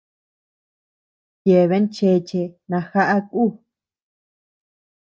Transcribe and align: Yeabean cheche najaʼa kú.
Yeabean 1.49 1.85
cheche 1.95 2.41
najaʼa 2.69 3.17
kú. 3.29 3.43